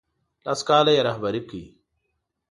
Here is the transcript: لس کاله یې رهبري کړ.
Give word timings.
لس 0.45 0.59
کاله 0.69 0.91
یې 0.95 1.01
رهبري 1.07 1.41
کړ. 1.49 1.53